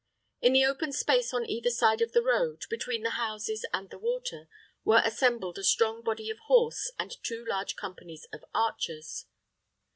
[0.41, 3.99] In the open space on either side of the road, between the houses and the
[3.99, 4.49] water,
[4.83, 9.27] were assembled a strong body of horse and two large companies of archers.